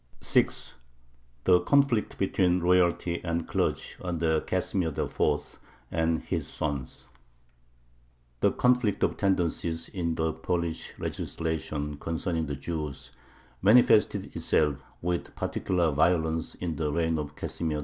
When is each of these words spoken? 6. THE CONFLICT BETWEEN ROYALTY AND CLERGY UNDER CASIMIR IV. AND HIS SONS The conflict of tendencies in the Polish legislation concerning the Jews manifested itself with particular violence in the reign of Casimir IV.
6. 0.21 0.73
THE 1.43 1.59
CONFLICT 1.59 2.17
BETWEEN 2.17 2.59
ROYALTY 2.61 3.23
AND 3.23 3.47
CLERGY 3.47 3.97
UNDER 4.01 4.39
CASIMIR 4.41 4.99
IV. 4.99 5.59
AND 5.91 6.23
HIS 6.23 6.47
SONS 6.47 7.07
The 8.39 8.51
conflict 8.51 9.03
of 9.03 9.15
tendencies 9.15 9.89
in 9.89 10.15
the 10.15 10.33
Polish 10.33 10.93
legislation 10.97 11.97
concerning 11.97 12.47
the 12.47 12.55
Jews 12.55 13.11
manifested 13.61 14.35
itself 14.35 14.81
with 15.03 15.35
particular 15.35 15.91
violence 15.91 16.55
in 16.55 16.77
the 16.77 16.91
reign 16.91 17.19
of 17.19 17.35
Casimir 17.35 17.77
IV. 17.77 17.79